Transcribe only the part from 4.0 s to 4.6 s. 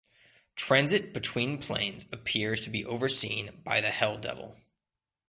Devil.